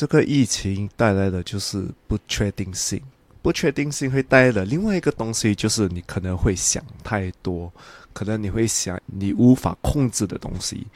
[0.00, 3.02] 这个疫情带来的就是不确定性，
[3.42, 7.70] 不确定性会带来的另外一个东西就是你可能会想太多，
[8.14, 10.86] 可能你会想你无法控制的东西。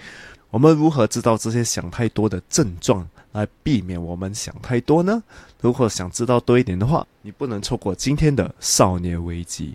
[0.48, 5.22] 我们如何知道这些想太多的症状，来避免我们想太多呢？
[5.60, 9.74] 如果想知道多一点的话，你不能错过今天的少年危机。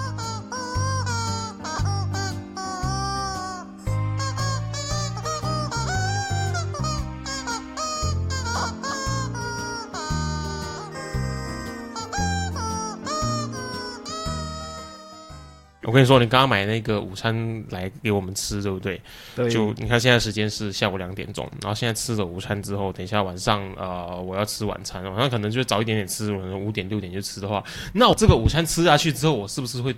[15.83, 19.01] 我跟你说，你刚刚买那个午餐来给我们吃，对不对？
[19.35, 29.95] 对，就你看现在时间是下午两点钟，然后现在吃了午餐之后，等一下晚上呃我要吃晚餐，晚上可能就早一点点吃，可能五点六点就吃的话，那我这个午餐吃下去之后，我是不是会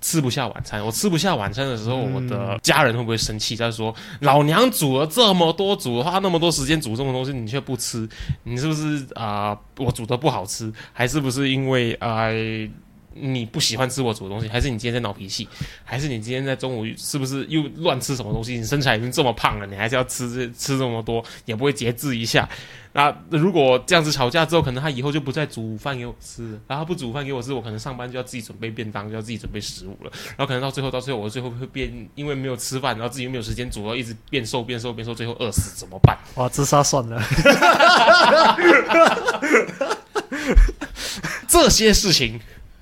[0.00, 0.82] 吃不下晚餐？
[0.82, 3.54] 我吃不下晚餐的时候，我的家人会不会生气？
[3.54, 8.08] 他说：“老娘煮了这么多，煮花那么多时间煮这种东西，你却不吃，
[8.44, 9.54] 你是不是啊？
[9.76, 12.28] 我煮的不好吃，还是不是因为啊？”
[13.20, 15.48] 你不喜欢吃我煮的东西，还是你今天在闹脾气，
[15.84, 18.56] 还是你今天在中午是不是又乱吃什么东西？
[18.58, 22.48] 你身材已经这么胖了，你还是要吃这吃这么多，也不会节制一下。
[22.92, 30.10] 那如果这样子吵架之后，可能他以后就不再煮饭给我吃，然后不煮饭给我吃，我可能上班就要自己准备便当，就要自己准备食物了。
[30.30, 36.18] 然后可能到最后，到最后我最后会变，因为没有吃饭，然后自己又没有时间煮，然后一直变瘦变瘦变瘦，最后饿死怎么办？
[36.34, 37.22] 哇，自杀算了。
[41.46, 42.40] 这些事情。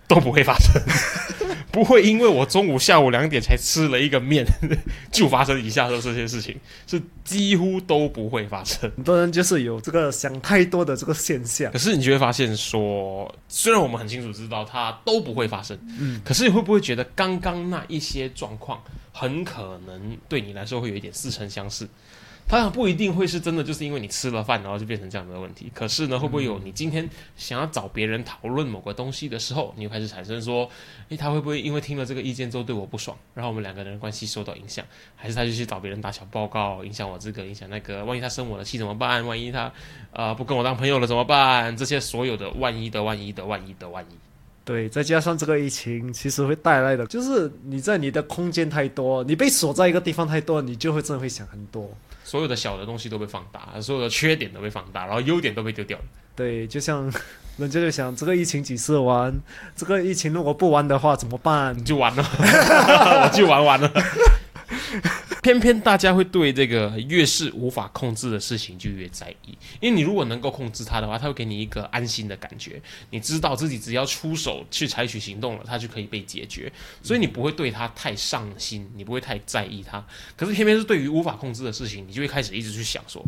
[0.09, 0.83] 都不会发生，
[1.70, 4.45] 不会因为我中午、下午两点才吃了一个面，
[5.12, 6.56] 就发生以下的这些事情，
[6.87, 8.91] 是几乎都不会发生。
[8.97, 18.82] 很多人就是有这个想太多的这个现象，可是你就会发现说，虽然我们很清楚知道它都不会发生，嗯，可是你会不会觉得刚刚那一些状况，
[19.12, 21.87] 很可能对你来说会有一点似曾相识？
[22.48, 25.70] 它不一定会是真的，就是因为你吃了饭，然后就变成这样的问题。
[25.75, 30.69] 可是呢，会不会有你今天想要找别人讨论某个东西的时候，你就开始产生说，
[31.10, 34.82] 诶，他会不会因为听了这个意见之后对我不爽，然后我们两个人关系受到影响？
[35.14, 38.03] 还是他就去找别人打小报告，影响我这个，影响那个？
[38.06, 39.26] 万一他生我的气怎么办？
[39.26, 39.70] 万一他
[40.12, 41.76] 呃不跟我当朋友了怎么办？
[41.76, 44.14] 这些所有的万一的万一的万一的万一，
[44.64, 51.91] 对，再加上这个疫情，其实会带来的就是你在你的空间太多，你被锁在一个地方太多，你就会真的会想很多。
[52.28, 56.05] 所有的小的东西都被放大，所有的缺点都被放大，然后优点都被丢掉了。
[56.37, 57.11] 对，就像
[57.56, 59.33] 人家就想，这个疫情几次玩？
[59.75, 61.83] 这个疫情如果不玩的话怎么办？
[61.83, 62.22] 就完了，
[63.25, 63.91] 我就玩完了。
[65.48, 72.78] 偏偏大家会对这个越是无法控制的事情就越在意，因为你如果能够控制它的话，它会给你一个安心的感觉，
[73.09, 76.70] 你知道自己只要出手去采取行动了，它就可以被解决，
[77.03, 80.04] 所以你不会对它太上心，你不会太在意它。
[80.37, 83.25] 可是偏偏是对于无法控制的事情，你就会开始一直去想说。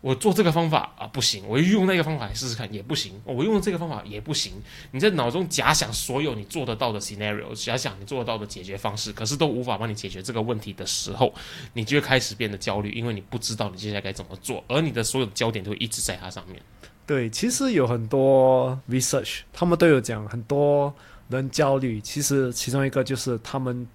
[0.00, 4.54] 我做这个方法啊不行，我用那个方法来试试看也不行，我用这个方法也不行。
[4.92, 11.34] 你在脑中假想所有你做得到的 scenario，假想你做得到的解决方式，可是都无法帮你解决这个问题的时候，
[11.74, 16.60] 你就会开始变得焦虑，因为你不知道你接下来该怎么做，而你的所有焦点都会一直在它上面。
[17.06, 20.94] 对，其实有很多 research，他们都有讲，很多
[21.28, 23.86] 人焦虑，其实其中一个就是他们。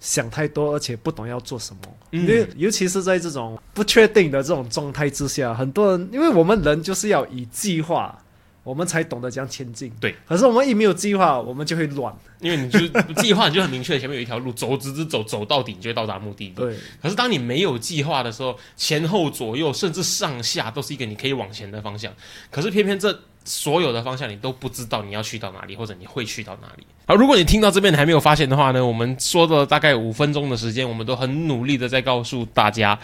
[0.00, 1.80] 想太多，而且不懂要做什么。
[2.10, 8.16] 因为尤其是在这种不确定的这种状态之下，很多人，因为我们人就是要以计划，
[8.62, 9.92] 我们才懂得这样前进。
[10.00, 10.14] 对。
[10.26, 12.14] 可是我们一没有计划，我们就会乱。
[12.40, 12.78] 因为你就
[13.14, 16.54] 计划，你就很明确，前面有一条路，走直直走，走到底，你就会到达目的地。
[16.54, 16.76] 对。
[17.02, 22.12] 可是当你没有计划的时候，前后左右，甚至上下，都是一个你可以往前的方向。
[22.50, 23.18] 可是偏偏这。
[23.48, 26.86] 所有的方向你都不知道你要去到哪里，或者你会去到哪里。
[27.06, 32.98] 好，如果你听到这边你还没有发现的话呢，我们说了大概五分钟的时间，我们都很努力的在告诉大家，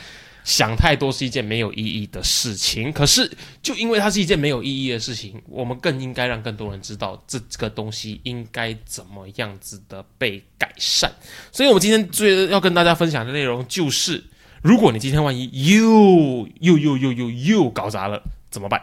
[0.45, 2.93] 想太多是一件没有意义的事情。
[2.93, 3.31] 可是
[3.63, 11.11] 就因为它是一件没有意义的事情，我们更应该让更多人知道这个东西应该怎么样子的被改善。
[11.51, 14.23] 所以，我们今天最要跟大家分享的内容就是，
[14.61, 18.83] 如果你今天万一又又又又又又搞砸了，怎么办？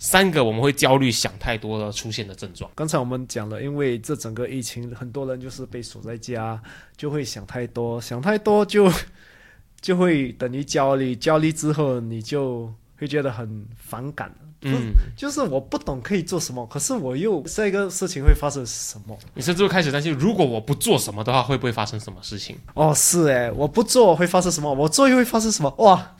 [0.00, 2.70] 三个我们会焦虑、想太多了出现的症状。
[2.74, 6.60] 刚才我们讲了，因为这整个疫情，很多人就是被锁在家，
[6.96, 8.90] 就会想太多，想太多就
[9.78, 14.34] 就会等于焦虑，焦虑之后你就会觉得很反感。
[14.62, 19.18] 嗯，就是我不懂可以做什么，可是我又下一个事情会发生什么？
[19.34, 22.56] 你甚至会开始担心，如果我不做什么的话，会不会发生什么事情？
[22.74, 24.72] 哦，是诶，我不做会发生什么？
[24.72, 25.74] 我做又会发生什么？
[25.78, 26.14] 哇！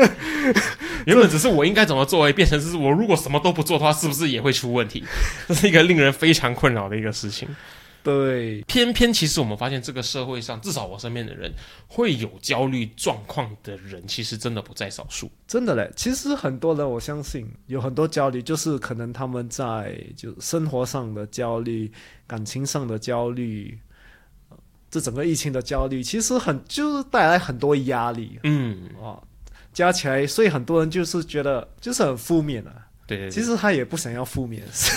[1.06, 5.04] 原本只是我应该怎么做，变成是我如果什么都不做的话，是不是也会出问题？
[5.48, 7.48] 这是一个令人非常困扰的一个事情。
[8.02, 11.52] 对，偏偏其实我们发现，这个社会上，至少我身边的人
[11.86, 15.30] 会有焦虑状况的人，其实真的不在少数。
[15.46, 21.92] 真的嘞，其实很多人，我相信有很多焦虑，就是可能他们在就生活上的焦虑、
[22.26, 23.78] 感情上的焦虑，
[24.90, 28.40] 这整个疫情的焦虑，其实很就是带来很多压力。
[28.44, 29.20] 嗯，啊，
[29.74, 32.86] 加起来，所以很多人就是觉得就是很负面啊。
[33.10, 34.92] 对对，其实他也不想要负面，是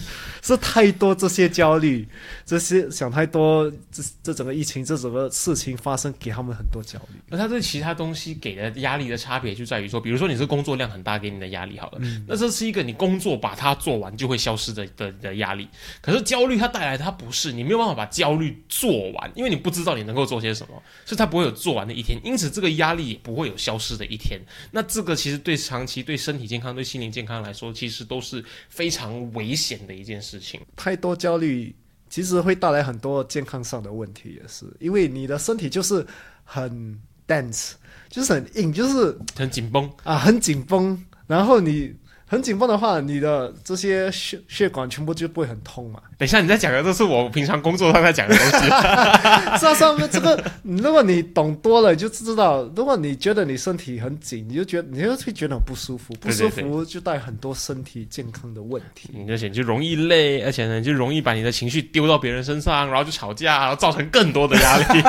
[0.42, 2.08] 是太多这些焦虑，
[2.46, 7.20] 这些想太多，这这整个疫情，这整个事情发生，给他们很多焦虑。
[7.30, 15.68] 而他对其他东西给的压力的差别就在于说，比如说你是工作量很大给你的压力好了，那这是一个你工作把它做完就会消失的的的压力。
[16.00, 24.40] 可是焦虑它带来的它不是，你没有办法把焦虑做完，因为你不知道你能够做些什么，所以它不会有做完的一天，因此这个压力也不会有消失的一天。
[24.70, 30.60] 那这个其实对长期对身体健康、对心灵健康来说，其实都是非常危险的一件事情。
[30.76, 31.74] 太多焦虑
[32.08, 36.06] 其实会带来很多健康上的问题，也是因为你的身体就是
[36.44, 37.72] 很 dense，
[38.08, 40.98] 就是很硬，就是很紧绷啊，很紧绷。
[41.26, 41.94] 然后你
[42.28, 45.98] 很紧绷的话，你的这些血血管全部就不会很痛嘛。
[46.18, 48.66] 等一下，你在讲的都是我平常工作上在讲的东西。
[49.58, 52.70] 是啊，上面这个，如果你懂多了，就知道。
[52.76, 59.08] 如果你觉得你身体很紧，你就觉得你就会觉得很不舒服，不舒服就带很多身体健康的问题。
[59.28, 65.02] 而且就容易累，而且呢，就容易把你的情绪丢到别人身上，然后就吵架，然后造成更多的压力。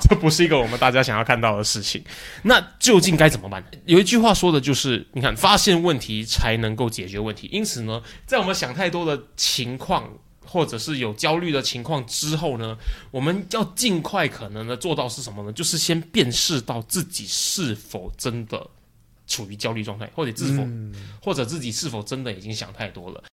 [0.00, 2.02] 这不是一个我们大家想要看到的事情。
[2.42, 3.62] 那究竟该怎么办？
[3.84, 7.48] 有一句话说的就是，你看，发现问题才能够解决问题。
[7.52, 10.10] 因此呢，在我们想太多的情况。
[10.46, 12.76] 或者是有焦虑的情况之后呢，
[13.10, 15.50] 我们要尽快可能的做到是什么呢？
[15.50, 18.64] 就是先辨识到自己是否真的
[19.26, 20.62] 处于焦虑状态，或者是否，
[21.20, 23.24] 或者自己是否真的已经想太多了。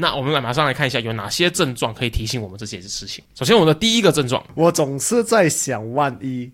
[0.00, 3.24] 那我们来马上来看一下有哪些症状可以提醒我们这些事情。
[3.34, 6.48] 首先，我们的第一个症状，我总是在想，万一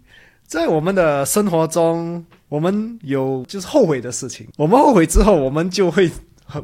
[0.47, 6.11] 在我们的生活中，我们有就是后悔的事情，我们后悔之后，我们就会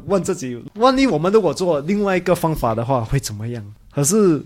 [0.07, 3.63] 问自己，万一我们如果做另外一个方法的话，会怎么样？
[3.93, 4.43] 可是。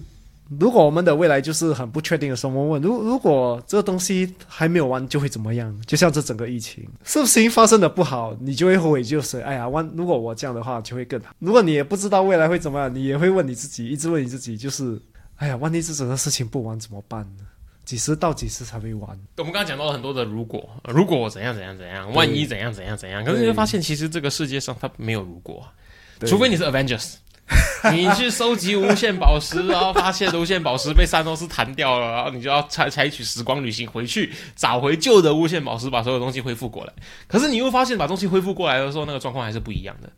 [0.59, 5.75] 如果我们的未来就是很不确定的时候，我们问：如如果这个东西还没有完，就会怎么样？
[5.87, 11.33] 就像这整个疫情，事情发生的不好，你就会后悔，就是哎呀，万如果我这样的话就会更好。
[11.39, 15.01] 如果你也不知道未来会怎么样，你也会问你自己，一直问你自己，就是
[15.37, 17.45] 哎呀，万一这整个事情不完怎么办呢？
[17.83, 19.09] 几时到几时才会完？
[19.37, 25.67] 我们刚刚讲到了很多的如果，如果我怎样怎样怎样，万一怎样怎样怎样，可是你会发现，其实这个世界上它没有如果，
[26.21, 27.15] 除非你是 Avengers。
[27.93, 36.93] 你去收集无限宝石， 然后发现无限宝石被三诺斯弹掉了，然后你就要采采取时光旅行回去找回旧的无限宝石，把所有东西恢复过来。
[37.27, 40.09] 可是你又发现，把东西恢复过来的时候，那个状况还是不一样的。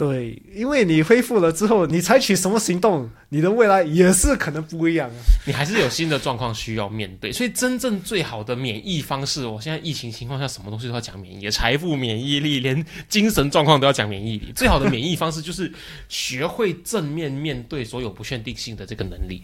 [0.00, 5.16] 对，因为你恢复了之后，你采取什么行动，你的未来也是可能不一样啊。
[5.44, 14.50] 你还是有新的状况需要面对，所以真正最好的免疫方式，我现在疫情情况下，什么东西都要讲免疫，财富免疫力，连精神状况都要讲免疫力。
[14.56, 15.70] 最好的免疫方式就是
[16.08, 19.42] 学会正面面对所有不确定性的这个能力。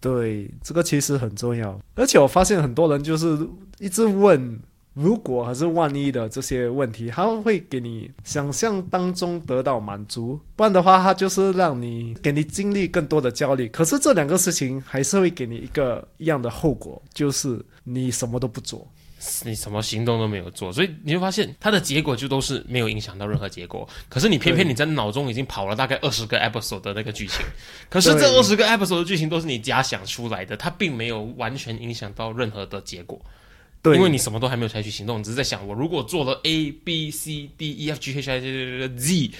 [0.00, 1.80] 对，这个其实很重要。
[1.94, 3.38] 而且我发现很多人就是
[3.78, 4.58] 一直问。
[4.94, 13.68] 如果还是万一的这些问题，他会给你想象当中得到满足，不然的话，他就是让你给你经历更多的焦虑。
[13.68, 18.86] 可是这两个事情还是会给你一个一样的后果，就是你什么都不做，
[19.44, 23.88] 你什么行动都没有做，所以你会发现它的结果就都是没有影响到任何结果。
[24.10, 27.42] 可是你偏偏你在脑中已经跑了大概二十个 episode 的那个剧情，
[27.88, 33.18] 可是这二十个 episode 的剧情都是你假想出来的，它并没有完全影响到任何的结果。
[33.82, 39.30] 对，因为你什么都还没有采取行动，你只是在想，我如果做了 A B C D E F G H I J Z，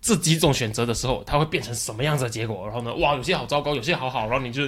[0.00, 2.64] 这几种选择的时候，它会变成什么样子的结果？
[2.64, 4.62] 然后呢，哇，有些好糟糕，有些好好，然后你就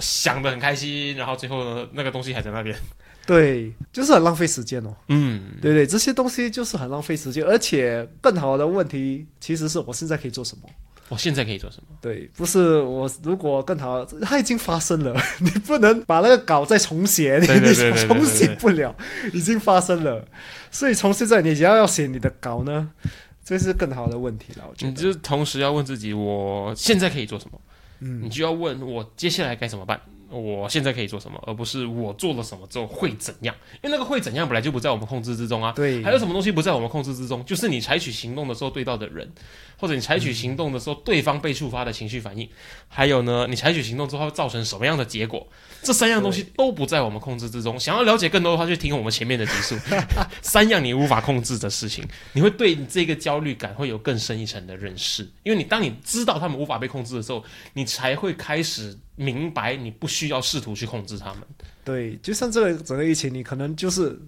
[0.00, 2.76] 想的很开心，然后最后呢，那个东西还在那边。
[3.24, 4.96] 对，就是很浪费时间哦。
[5.08, 10.68] 嗯，对对，这些东西就是很浪费时间，而且更好的问题其实是我现在可以做什么。
[11.08, 11.96] 我现在可以做什么？
[12.00, 18.94] 对，不是我如果更好，它已经发生了， 你不能把那个稿再重写，你对对对对对你重写不了，
[19.32, 20.24] 已经发生了。
[20.70, 22.90] 所以从现在你只要要写你的稿呢，
[23.44, 24.64] 这是更好的问题了。
[24.68, 27.58] 我觉得，你就同时要问自己，我现在可以做什么？
[28.00, 30.00] 嗯你就要问我接下来该怎么办？
[30.30, 33.54] 我现在可以做什么，而不是我做了什么之后会怎样？
[33.82, 35.72] 因为那个会怎样本来就不在我们控制之中啊。
[35.72, 37.44] 对，还有什么东西不在我们控制之中？
[37.44, 39.30] 就是你采取行动的时候对到的人，
[39.78, 42.48] 或者你采取行动的时候对方被触发的情绪反应，
[42.88, 45.46] 还有呢，你采取行动之后会造成什么样的结果？
[45.82, 47.78] 这三样东西都不在我们控制之中。
[47.78, 49.76] 想要了解更多的话，就听我们前面的集数，
[50.42, 55.22] 三样你无法控制的事情，你会对你这个焦虑感会有更深一层的认识。
[55.44, 57.42] 因为你当你知道他们无法被控制的时候，
[57.72, 61.42] 你才会开始明白你不需要试图去控制他们。
[61.84, 64.18] 对，就像这个整个疫情，你可能就是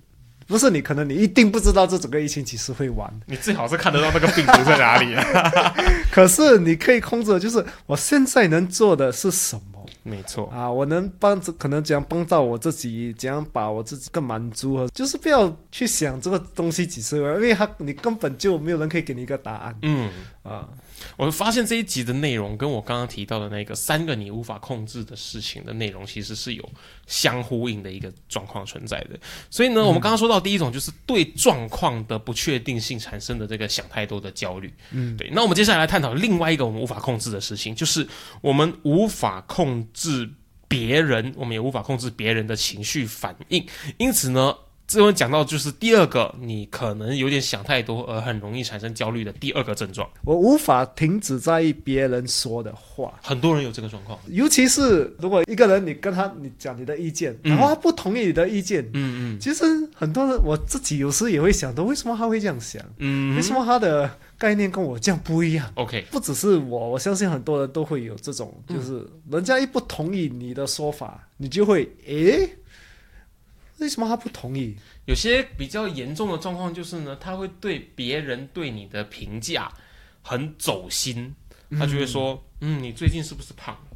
[0.47, 5.23] 不是你，可能你一定不知道这整个疫情几时会完，你最好是看得到那个病毒在哪里啊。
[6.11, 9.62] 可是你可以控制的就是我现在能做的是什么。
[10.02, 10.49] 没错。
[10.49, 20.11] 啊，我能帮助，可能怎样帮到我自己，怎样把我自己更满足和，就是不要去想这个东西几次，因为他你根本就没有人可以给你一个答案嗯。
[20.42, 20.68] 啊。
[21.16, 26.70] 我发现这一集的内容跟我刚刚提到的那个三个你无法控制的事情的内容，其实是有
[27.06, 29.18] 相呼应的一个状况存在的。
[29.49, 34.73] 所以呢，我们刚刚说到第一种就是对状况的不确定性产生的这个想太多的焦虑。
[34.90, 35.30] 嗯，对。
[35.32, 38.06] 那我们接下来来探讨另外一个我们无法控制的事情，就是
[38.42, 40.28] 我们无法控制
[40.68, 43.66] 别人，我们也无法控制别人的情绪反应。
[43.97, 44.54] 因此呢。
[44.90, 50.11] 这边讲到就是第二个，你可能有点想太多，而很容易产生焦虑的第二个症状。
[50.25, 54.18] 我无法停止在意别人说的话，很多人有这个状况。
[54.26, 62.82] 尤其是如果一个人你跟他你讲你的意见，嗯然后他不同意你的意见，嗯嗯其实很多人我自己有时也会想到，为什么他会这样想？
[62.99, 72.49] 嗯，为什么他的概念跟我这样不一样？？OK，不只是我，我相信很多人都会有这种，就是人家一不同意你的说法，你就会诶，
[73.80, 74.76] 为什么他不同意？
[75.06, 79.72] 有些比较严重的状况就是呢，他会对别人对你的评价
[80.22, 81.34] 很走心，
[81.70, 83.89] 他就会说，嗯，你最近是不是胖了？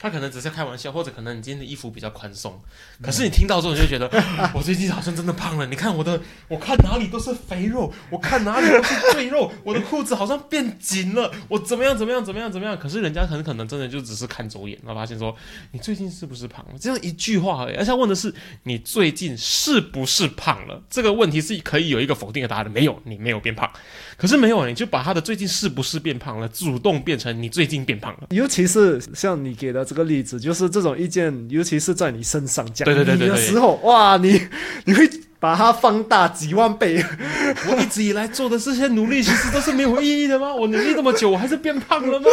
[0.00, 2.58] 他可能只是开玩笑，或者可能你今天的衣服比较宽松，
[3.02, 4.10] 可是你听到之后你就觉得，
[4.54, 5.66] 我最近好像真的胖了。
[5.66, 12.78] 你看我的，我看哪里都是肥肉，我看哪里都是赘肉， 我的裤子好像变紧了，我怎么样怎么样怎么样怎么样？
[12.78, 15.36] 可是人家很可能真的就只是看走眼，然后发现说
[15.72, 16.78] 你最近是不是胖了？
[16.80, 20.82] 这样一句话而已，而且问的是你最近是不是胖了？
[20.88, 23.70] 这个问题是可以有一个否定的答案的，没有，你没有变胖。
[24.16, 28.28] 可是没有，你就把他的最近是不是变胖了，主动变成你最近变胖了。
[28.30, 34.40] 尤其是像你给的这个例子，就是这种意见，尤其是在你身上讲对对对对你的对时候，哇，你
[34.84, 37.04] 你会把它放大几万倍。
[37.68, 40.54] 我一直以来做的这些努力，其实都是没有意义的吗？
[40.54, 42.26] 我努力这么久，我还是变胖了吗？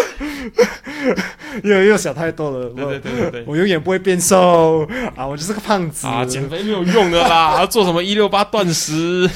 [1.64, 3.42] 又又想太多了，对对对对对。
[3.48, 7.66] 我，我永远不会变瘦啊，我就是个胖子啊，减肥没有用的啦！
[7.68, 9.28] 做什么一六八断食？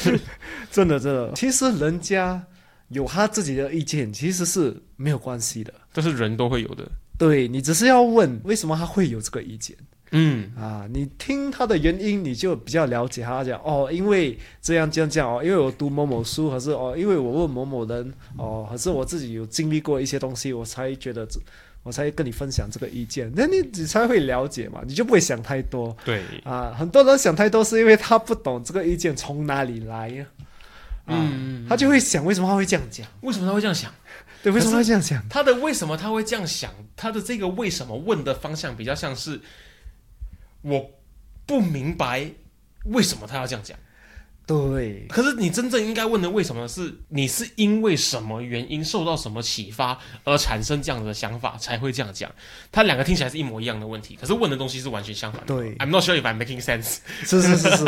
[0.72, 2.44] 真的真的，其实人家
[2.90, 5.74] 有他自己的意见，其实是没有关系的。
[5.92, 6.86] 这是人都会有的。
[7.22, 9.78] 对你只是要问为什么他会有这个意见
[10.12, 10.88] 嗯，啊？
[10.92, 21.40] 你听他的原因，你就比较了解他讲哦，因为这样这样这样哦，因为我读某某书，还是哦，因为我问某某人哦，还是我自己有经历过一些东西，我才觉得这。
[21.84, 26.72] 我才跟你分享这个意见，那你你才会了解嘛，你就不会想太多对，啊。
[26.78, 30.51] 很多人想太多是因为他不懂这个意见从哪里来呀，啊，
[31.08, 33.94] 嗯，他就会想为什么他会这样讲，为什么他会这样想？
[34.44, 35.24] 对，为什么他会这样想？
[35.30, 36.74] 他的为什么他会这样想？
[36.96, 39.42] 他的这个为什么问的方向比较像是
[40.62, 40.92] 我
[41.46, 42.32] 不明白
[42.86, 43.78] 为什么他要这样讲。
[44.46, 52.30] 对，可是你真正应该问的为什么是你是因为什么原因受到什么启发而产生这样的想法才会这样讲？
[52.70, 55.48] 他两个听起来是一模一样的问题，可是问的东西是完全相反的。
[55.48, 56.98] 对，I'm not sure if I'm making sense。
[57.24, 57.86] 是是是是，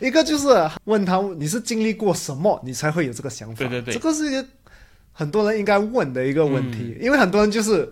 [0.00, 0.48] 一个就是
[0.84, 3.56] 问他你是经历过什么，你才会有这个想法。
[3.56, 4.46] 对对对这个是一个
[5.12, 7.90] 很多人应该问的一个问题，因为很多人就是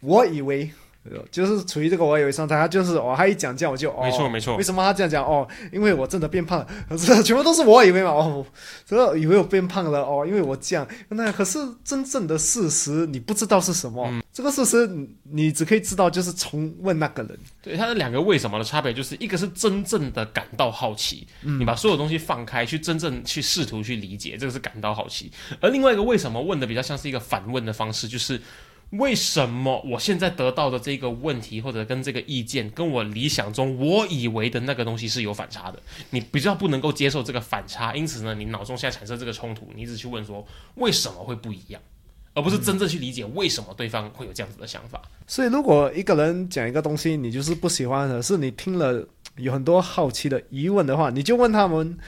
[0.00, 0.85] 我以为呃
[1.30, 4.56] 就是处于这个我以为状态，他就是哦，他一讲这样我就哦，没错没错。
[4.56, 5.24] 为什么他这样讲？
[5.24, 8.44] 哦，因为我真的变胖了，可是全部都是我以为嘛，哦，
[8.84, 14.22] 这个以为我变胖了，哦，因为我这样，那可是真正的事实你不知道是什么，嗯。
[14.32, 28.38] 这个事实你你只可以知道就是从问那个人，对，他的两个为什么的差别，就是一个是真正的感到好奇，你把所有东西放开，去真正去试图去理解，这个是感到好奇；而另外一个为什么问的比较像是一个反问的方式，就是
[28.90, 41.82] 为什么我现在得到的这个问题或者跟这个意见，跟我理想中我以为的那个东西是有反差的，你比较不能够接受这个反差，因此呢，你脑中现在产生这个冲突，你只去问说为什么会不一样，
[42.32, 45.02] 而不是真正去理解为什么对方会有这样子的想法。
[45.26, 49.04] 所以如果一个人讲一个东西你就是不喜欢的，是你听了
[49.36, 51.98] 有很多好奇的疑问的话，你就问他们。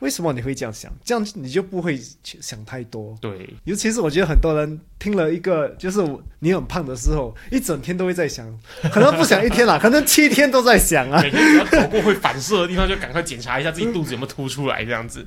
[0.00, 0.92] 为什么你会这样想？
[1.04, 3.16] 这样你就不会去想太多。
[3.20, 5.98] 对，尤其是我觉得很多人听了一个就是
[6.40, 8.46] 你很胖的时候，一整天都会在想，
[8.92, 11.22] 可能不想一天啦，可能七天都在想啊。
[11.22, 15.26] 每天只要走过会反射的地方，就赶快检查一下自己肚子有没有凸出来，这样子。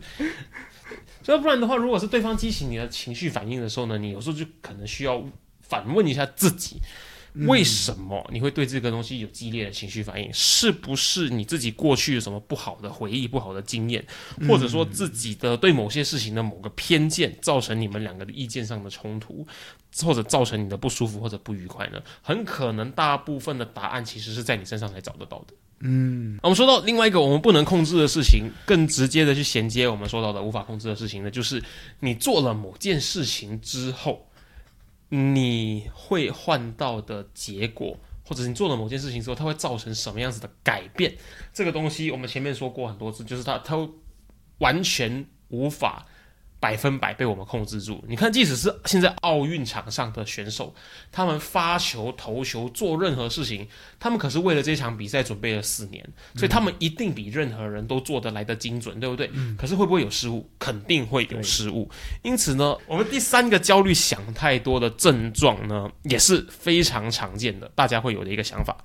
[1.24, 5.24] 所以不然的话，如果是对方激起你的情绪反应的时候呢，你有时候就可能需要
[5.62, 6.80] 反问一下自己。
[7.46, 10.30] 为什么你会对这个东西有激烈的情绪反应？
[10.34, 14.04] 是不是你自己过去有什么不好的回忆、不好的经验，
[14.48, 19.46] 或者说自己的对某些事情的某个偏见，造成你们两个的意见上的冲突，
[20.04, 22.02] 或者造成你的不舒服或者不愉快呢？
[22.22, 25.54] 很可能大部分的答案其实是在你身上才找得到的。
[25.82, 31.64] 嗯，我们说到另外一个我们不能控制的事情，更直接的去衔接我们说到的无法控制的事情呢，就是
[32.00, 34.27] 你做了某件事情之后。
[35.10, 41.16] 你会换到的结果，或者你做了某件事情之后，它会造成什么样子的改变？
[41.54, 43.90] 这个东西我们前面说过很多次，就是它它
[44.58, 46.06] 完全无法
[46.60, 48.04] 百分百被我们控制住。
[48.08, 50.74] 你看，即使是现在奥运场上的选手，
[51.12, 53.68] 他们发球、投球、做任何事情，
[54.00, 56.04] 他们可是为了这场比赛准备了四年，
[56.36, 59.30] 所以他们一定比任何人都做得来的精准，对不对？
[59.58, 60.50] 可是会不会有失误？
[60.58, 61.90] 肯定会有失误。
[62.24, 68.76] 因此呢，我们第三个焦虑想太多的症状呢，也是非常常见的，大家会有的一个想法。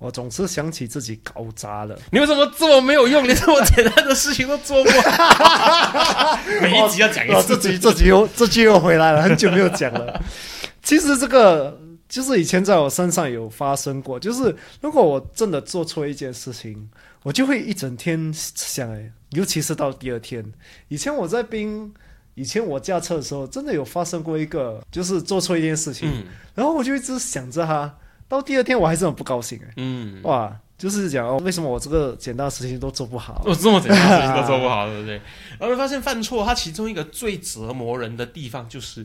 [0.00, 1.96] 我总是想起自己搞砸了。
[2.10, 6.38] 你为什么这么没有用，连这么简单的事情都做不好？
[6.62, 7.70] 每一集要讲一哦，次这。
[7.70, 10.18] 集这集又这集又回来了，很久没有讲了。
[10.82, 11.78] 其实这个
[12.08, 16.88] 就是以前在我身上有发生过，就是如果我真的做错一件事情，
[17.22, 20.42] 我就会一整天想，哎，尤其是到第二天。
[20.88, 21.92] 以前我在冰，
[22.34, 27.94] 以前我驾车的时候，真的有发生过一个，就是做错一件事情，嗯然后我就一直想着它，
[28.30, 33.42] 到第二天我还是很不高兴，哎，嗯，哇，就是讲哦，为什么我这个简单的事情都做不好？
[33.44, 35.16] 我这么简单的事情都做不好，对不对？
[35.58, 39.04] 然后会发现犯错，它其中一个最折磨人的地方就是，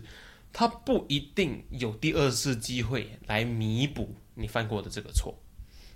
[0.54, 5.36] 它不一定有第二次机会来弥补你犯过的这个错。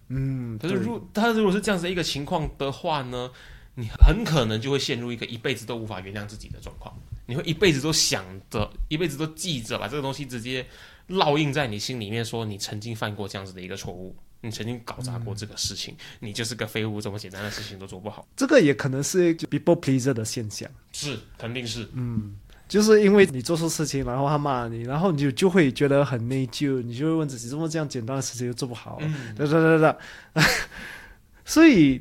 [0.07, 3.29] 嗯，可是如他如果是这样子的一个情况的话呢，
[3.75, 6.91] 你很可能就会陷入一个一辈子都无法原谅自己的状况。
[7.27, 10.65] 你会一辈子都想着，一辈子都记着，把这个东西直接
[11.09, 20.69] 烙印在你心里面，说你曾经犯过这样子的一个错误，你曾经搞砸过这个事情，你就是个废物，这么简单的事情都做不好，这个也可能是 people pleaser 的现象。
[20.91, 21.89] 是肯定是。
[21.93, 22.37] 嗯
[22.69, 28.99] 就是因为你做错事情，然后他骂你，然后你就就会觉得很内疚，你就会问自己，怎么这样简单的事情又做不好？
[29.01, 29.97] 嗯，哒哒哒
[30.35, 30.47] 哒。
[31.43, 31.99] 所以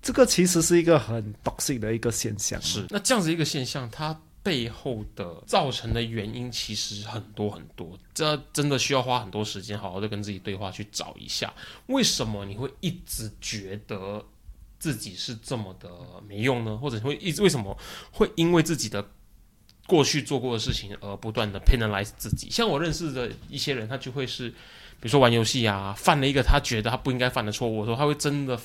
[0.00, 2.58] 这个其实是一个很 toxic 的一个现象。
[2.62, 2.86] 是。
[2.88, 11.52] 那这样子一个现象，它背后的造成的原因其实很多很多，这真的需要花很多时间，好好的跟自己对话去找一下，
[11.86, 14.24] 为什么你会一直觉得
[14.78, 15.90] 自己是这么的
[16.28, 16.78] 没用呢？
[16.78, 17.76] 或者会一直为什么
[18.12, 19.04] 会因为自己的
[19.84, 22.48] 过去做过的事情而不断的 penalize 自己？
[22.48, 28.56] 像我认识的一些人，他就会是，比如说玩游戏啊，犯了一个他觉得他不应该犯的错误的时候，他会真的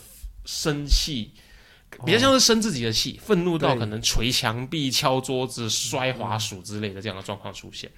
[0.46, 1.32] 生气。
[2.06, 7.92] 比较像是生自己的气，愤怒到可能捶墙壁、敲桌子、摔滑鼠之类的这样的状况出现。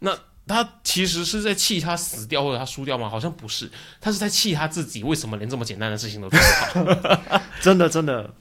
[0.00, 3.08] 那他其实是在气他死掉或者他输掉吗？
[3.08, 7.40] 好像不是，他是在气他自己为什么连这么简单的事情都做不好。
[7.60, 8.34] 真 的真的，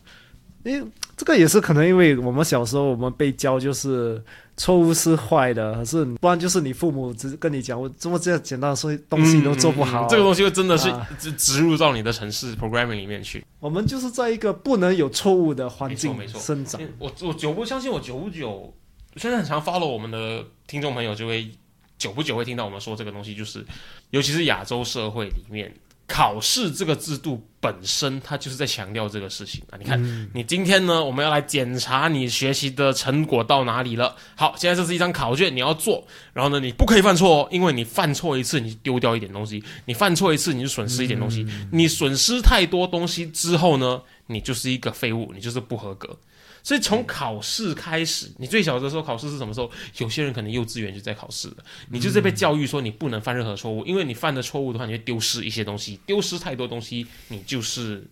[0.64, 4.24] 因为 这个也是可能因为我们小时候我们被教就是
[4.58, 13.46] 错误是坏的，可是不然就是你父母只跟你讲，我这么这样简单的事东西都做不好，嗯嗯嗯这个东西会真的是啊植植入到你的城市 programming 里面去。
[13.60, 16.82] 我们就是在一个不能有错误的环境生长。
[16.98, 18.74] 我我久不相信，我久不久，
[19.18, 21.52] 现在很常 follow 我们的听众朋友就会
[22.00, 23.64] 久不久会听到我们说这个东西，就是
[24.10, 25.72] 尤其是亚洲社会里面
[26.08, 29.78] 考试这个制度本身，它就是在强调这个事情啊。
[29.80, 34.16] 你看，嗯你今天呢，我们要来检查你学习的成果到哪里了。
[34.36, 41.48] 好，现在这是一张考卷，你要做，然后呢，你不可以犯错哦，因为你犯错一次，你就丢掉一点东西；你犯错一次，你就损失一点东西。
[41.72, 46.18] 你损失太多东西之后呢，你就是一个废物，你就是不合格。
[46.64, 49.72] 所以从考试开始，你最小的时候考试是什么时候？
[49.98, 51.56] 有些人可能幼稚园就在考试了，
[51.90, 58.10] 你就是被教育说你不能犯任何错误，因为你犯的错误的话，你会丢失一些东西，丢失太多东西，你就是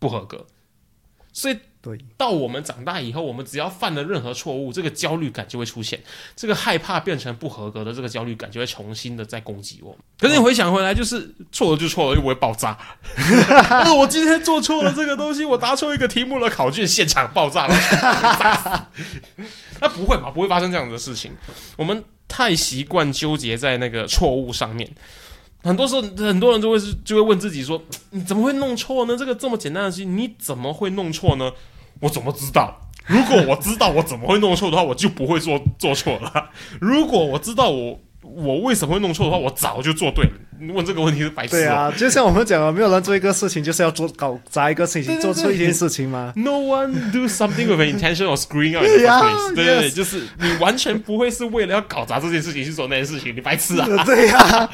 [0.00, 0.44] 不合格。
[1.32, 6.02] 所以对，到我们长大以后，我们只要犯了任何错误，这个焦虑感就会出现，
[6.34, 9.98] 这个害怕变成不合格的这个焦虑感就会重新的再攻击我们。
[10.18, 12.76] 可是你回想回来，就是错了就错了，又不会爆炸。
[13.70, 18.90] 那我今天做错了这个东西，我答错一个题目了，考卷现场爆炸了，
[19.80, 20.32] 那不会嘛？
[20.32, 21.32] 不会发生这样的事情。
[21.76, 24.90] 我们太习惯纠结在那个错误上面。
[25.62, 29.16] 很多时候，很多人就会是就会问自己说：“你怎么会弄错呢？
[29.16, 31.50] 这个这么简单的事情，你怎么会弄错呢？
[32.00, 32.80] 我怎么知道？
[33.06, 36.50] 如果我知道我怎么会弄错的话，我就不会做做错了。
[36.80, 40.30] 如果我知道我我为什么会弄错的话，我早就做对了。
[40.74, 49.20] 问这个问题是白痴、对啊，就像我们讲的，没有人做一个事情就是要做搞砸一个事情，对对对做错一件事情吗？No one do something with an intention of screwing up 对呀。
[49.54, 53.86] 对对就是你完全不会是为了要搞砸这件事情去做那件事情，你白痴啊！
[54.04, 54.70] 对呀、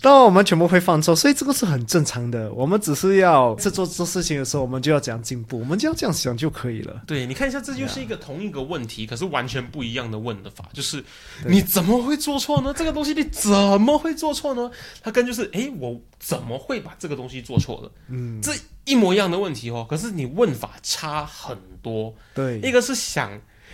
[0.00, 2.52] 当然我们全部会犯错，所以这个是很正常的。
[2.52, 7.02] 我们只是要在做做事情的时候，我们就要这样进步，我们就要这样想就可以了。
[7.06, 11.02] 对，你看一下，这就是一个同一个问题，可是完全不一样的问的法， 就是
[11.46, 12.72] 你怎么会做错呢？
[12.76, 14.70] 这个东西你怎么会做错呢？
[15.02, 17.90] 它跟就是，诶，我怎么会把这个东西做错了？
[18.08, 18.52] 嗯，这
[18.84, 22.14] 一模一样的问题哦，可是你问法差很多。
[22.34, 23.30] 对，一个是想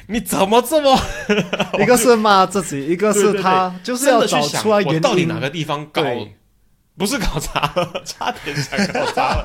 [0.06, 0.98] 你怎么这么
[1.80, 4.94] 一个是骂自己，一个是他就是要找出来原因。
[4.96, 6.02] 我到底哪个地方搞
[6.96, 9.44] 不是搞砸了， 差点想搞砸了。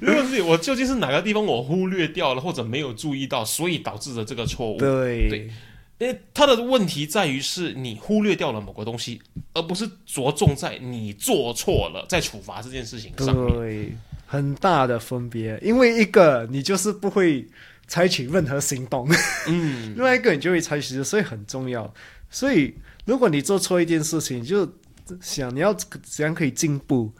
[0.00, 4.78] 如果是我究竟是哪个地方我忽略掉了，或者没有注意到，所以导致的这个错误？
[4.78, 5.50] 对对
[5.98, 9.18] 因为他的问题在于是你忽略掉了某个东西，
[9.54, 13.56] 而不是着重在你做错了在处罚这件事情上面。
[13.56, 15.58] 对，很大的分别。
[15.62, 17.46] 因为一个你就是不会
[17.86, 19.08] 采取任何行动，
[19.46, 21.92] 嗯， 另外一个你就会采取，所以很重要。
[22.30, 24.68] 所以如果你做错一件事情，就
[25.20, 27.12] 想你要怎样可以进步，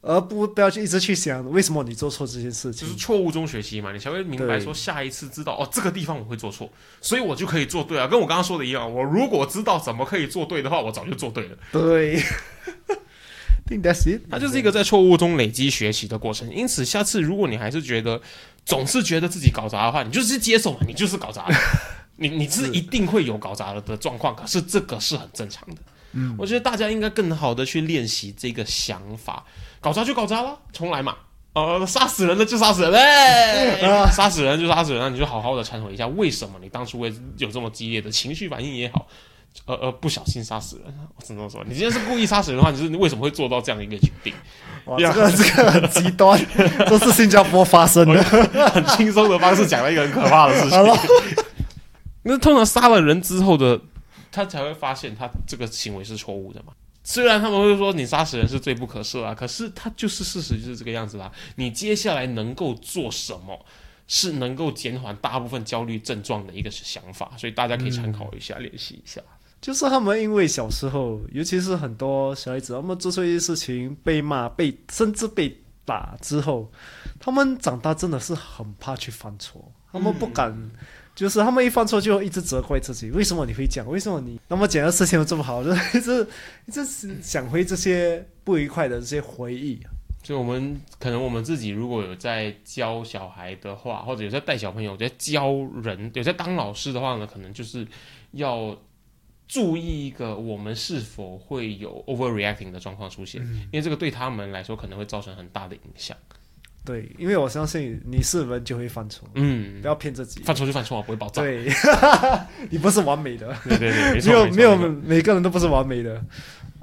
[0.00, 2.98] 而不不要去一直去想为什么你做错这件事情就是。
[2.98, 6.68] 错误中学习嘛，你才会明白说下一次知道哦，这个地方我会做错，
[7.00, 8.08] 所以我就可以做对啊。
[8.08, 11.56] 跟我刚刚说的一样，我如果知道怎么可以做对的话，我早就做对了。
[11.70, 12.18] 对
[13.68, 14.22] ，think that's it。
[14.28, 16.52] 它 就是一个在错误中累积学习的过程。
[16.52, 18.20] 因此，下次如果你还是觉得
[18.64, 21.54] 总是觉得自己搞砸的话，你就是接受嘛，你就是搞砸的，
[22.16, 25.76] 你你是一定会有搞砸了的状况，可是这个是很正常的。
[26.12, 29.44] 嗯，我觉得大家应该更好的去练习这个想法，
[29.80, 31.16] 搞砸就搞砸了，重来嘛。
[31.54, 39.06] 呃，杀死人了就杀死人嘞， 杀死人就杀死人，那你就好好的忏悔一下，为什么你当初会有这么激烈的情绪反应也好，
[39.66, 44.34] 呃呃，不小心杀死人，我只能说，你今天是故意杀死人的话，你是你为什么会做到这样一个决定？
[44.86, 46.38] 哇，这个这个很极端，
[46.86, 48.22] 这是新加坡发生的。
[48.70, 50.78] 很轻松的方式讲了一个很可怕的事情
[52.24, 53.80] 那通常杀了人之后的，
[54.30, 56.72] 他才会发现他这个行为是错误的嘛。
[57.02, 61.30] 虽然他们会说你杀死人是罪不可赦啊，可是他就是事实就是这个样子啦。
[61.56, 63.64] 你接下来能够做什么，
[64.08, 69.20] 是能够减缓大部分焦虑症状的一个想法，所以大家可以参考一下，练习一下。
[69.64, 76.70] 就是他们因为小时候，尤其是很多小孩子，他们做错一些事情被骂、被甚至被打之后，
[77.18, 80.54] 他们长大真的是很怕去犯错，他们不敢。
[81.14, 83.88] 就是他们一犯错就一直责怪自己，为什么你会讲？
[83.88, 85.64] 为什么你那么简单的事情都做不好？
[85.64, 86.26] 就一直
[86.66, 86.84] 一直
[87.22, 89.80] 想回这些不愉快的这些回忆。
[90.24, 97.86] 所以，我们可能我们自己如果有在教小孩的话，或者有在带小朋友、在教人、有在当老师的话呢，可能就是
[98.32, 98.76] 要
[99.46, 106.16] 注意一个我们是否会有 overreacting 的状况出现，因为这个对他们来说可能会造成很大的影响。
[106.84, 110.42] 对，因为我相信你是人就会犯错，嗯不，要骗自己。
[110.42, 111.40] 犯错就犯错啊，不会爆炸。
[111.40, 111.72] 对，
[112.68, 116.22] 你不是完美的，对对对，没有没有每个人都不是完美的。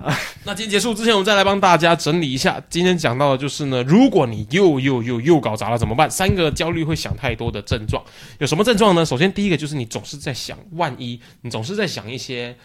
[0.45, 2.61] 那今天结束之前，我们再来帮大家整理一下。
[2.69, 6.09] 今天讲到的就是呢，如果你又又又又搞砸了怎么办？
[6.09, 8.03] 三个焦虑会想太多的症状，
[8.39, 9.05] 有什么症状呢？
[9.05, 12.55] 首先第一个就是你总是在想万一，你总是在想一些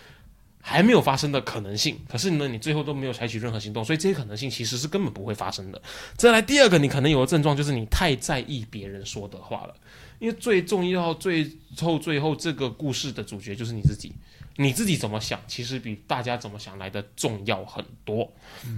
[0.61, 5.81] 还没有发生的可能性，可是呢，你最后都没有采取任何行动，所以这些可能性其实是根本不会发生的。
[6.17, 9.75] 再来第二个，你可能有的症状就是你太在意别人说的话了，
[10.19, 14.13] 因为最重要、最后、最后这个故事的主角就是你自己。
[14.57, 18.31] 你自己怎么想，其实比大家怎么想来的重要很多。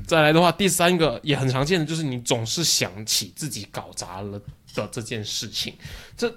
[0.07, 4.41] 再来的话，第三个也很常见的就是你总是想起自己搞砸了
[4.75, 5.75] 的这件事情，
[6.17, 6.33] 这。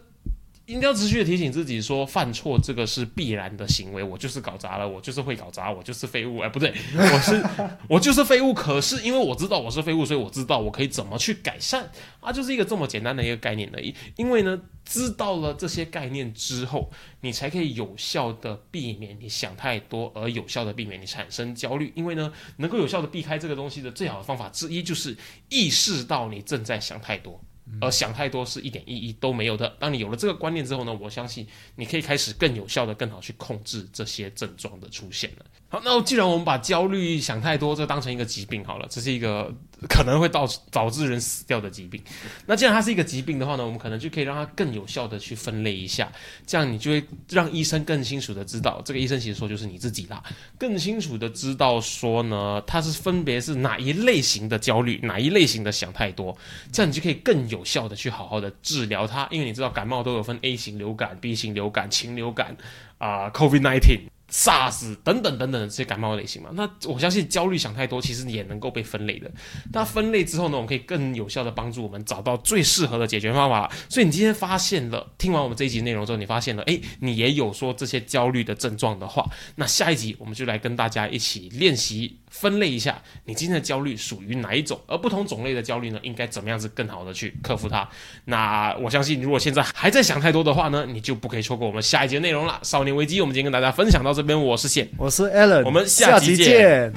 [0.71, 4.01] 一定要持续的提醒自己说，犯错这个是必然的行为。
[4.01, 6.39] 我就是搞砸了，我就是会搞砸，我就是废物。
[6.39, 7.43] 哎，不对，我是
[7.89, 8.53] 我就是废物。
[8.53, 13.93] 可是因为我知道我是废物，所以我知道我可以怎么去改善啊，就是一个这么简单的一个概念而已。
[14.15, 21.91] 因为呢，知道了这些概念之后，你才可以有效的避免你想太多，而有效的避免你产生焦虑。
[21.97, 25.17] 因为呢，能够有效的避开这个东西的最好的方法之一，就是
[25.49, 27.41] 意识到你正在想太多。
[27.79, 29.69] 而想太多是一点意义都没有的。
[29.79, 35.45] 当你有了这个观念之后呢，我相信你可以开始更有效的、更好去控制这些症状的出现了。
[35.71, 39.49] 好，那既然我们把焦虑、想太多这当成一个疾病好了，这是一个
[39.87, 42.03] 可能会导导致人死掉的疾病。
[42.45, 46.11] 那既然它是一个疾病的话呢，我们可能就可以让它更有效的去分类一下，
[46.45, 50.21] 这样你就会让医生更清楚的知道，这个医生其实说就是你自己啦，
[50.59, 56.37] 更清楚的知道说呢，它是分别是哪一类型的焦虑，哪一类型的想太多，
[56.73, 59.25] 这样你就可以更有效的去好好的治疗它。
[59.31, 62.57] 因为你知道感冒都有分 A 型流感、B 型流感、禽流感
[62.97, 64.01] 啊，COVID nineteen。
[64.31, 69.29] SARS 等等等等的这些感冒类型嘛，那我相信焦虑想太多其实也能够被分类的。
[69.73, 73.69] 那分类之后呢，我们可以更有效的帮助我们找到最适合的解决方法。
[73.89, 87.85] 所以你今天发现了，听完我们这一集内容之后，你发现了，哎，你也有说这些焦虑的症状的话，那下一集我们就来跟大家一起练习分类一下，你今天的焦虑属于哪一种，而不同种类的焦虑呢，应该怎么样子更好的去克服它。
[88.23, 92.57] 那我相信，如果现在还在想太多的话呢，你就不可以错过我们下一节内容了。
[92.63, 94.20] 少年危机，我们今天跟大家分享到这。
[94.21, 96.93] 这边我是线，我是 Alan，我们下期见。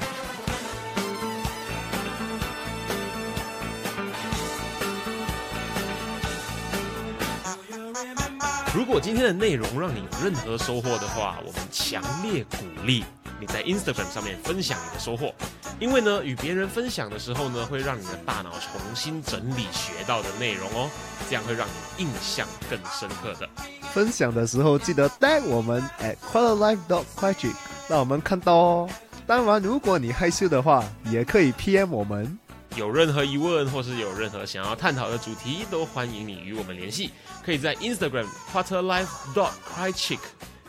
[8.75, 13.03] 如果今天的内容让你有任何收获的话，我们强烈鼓励
[13.39, 15.33] 你在 Instagram 上面分享你的收获，
[15.79, 20.91] 因为呢，与别人分享的时候呢，会让你的大脑重新整理学到的内容哦，
[21.27, 23.49] 这样会让你印象更深刻的。
[23.95, 27.53] 分享的时候记得带我们 at quarterlife dot quick，
[27.87, 28.89] 让我们看到哦。
[29.25, 32.37] 当然，如果你害羞的话，也可以 PM 我们。
[32.75, 37.09] 有任何疑问或是有任何想要探讨的主题，都欢迎你与我们联系。
[37.41, 40.19] 可以在 Instagram quarterlife dot quick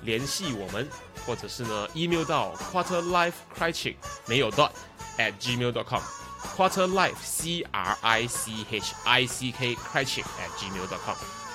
[0.02, 0.88] 联系我们，
[1.26, 4.70] 或者是呢 email 到 quarterlife.cricchik 没有 dot
[5.18, 6.02] at gmail.com
[6.56, 11.45] quarterlife c r i c h i c k cricchik at gmail.com。